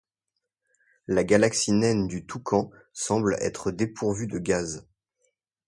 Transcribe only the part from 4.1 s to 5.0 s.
de gaz.